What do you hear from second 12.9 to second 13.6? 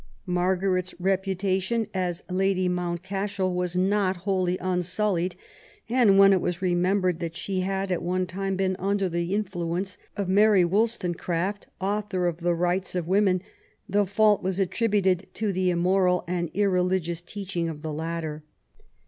of Women,